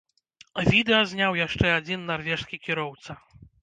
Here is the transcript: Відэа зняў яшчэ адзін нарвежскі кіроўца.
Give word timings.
Відэа 0.71 1.03
зняў 1.13 1.39
яшчэ 1.41 1.65
адзін 1.77 2.11
нарвежскі 2.11 2.65
кіроўца. 2.69 3.11